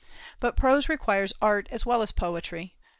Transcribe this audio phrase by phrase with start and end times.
[0.39, 2.73] But prose requires art as well as poetry.